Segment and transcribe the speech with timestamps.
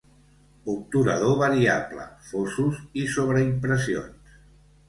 [0.71, 4.35] Obturador variable, Fosos i sobreimpressions.